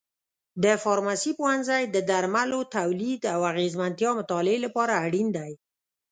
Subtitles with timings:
[0.63, 5.51] د فارمسي پوهنځی د درملو تولید او اغیزمنتیا مطالعې لپاره اړین دی.